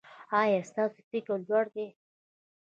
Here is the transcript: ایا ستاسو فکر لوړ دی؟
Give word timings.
ایا 0.39 0.61
ستاسو 0.71 0.99
فکر 1.09 1.37
لوړ 1.47 1.65
دی؟ 1.75 1.87